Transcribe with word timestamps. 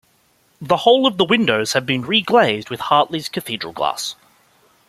The 0.59 0.77
whole 0.77 1.05
of 1.05 1.17
the 1.19 1.23
windows 1.25 1.73
have 1.73 1.85
been 1.85 2.01
reglazed 2.03 2.71
with 2.71 2.79
Hartley's 2.79 3.29
cathedral 3.29 3.71
glass. 3.71 4.15